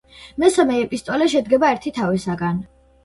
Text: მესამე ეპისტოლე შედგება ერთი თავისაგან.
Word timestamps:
მესამე 0.43 0.77
ეპისტოლე 0.85 1.27
შედგება 1.35 1.69
ერთი 1.75 1.93
თავისაგან. 1.99 2.59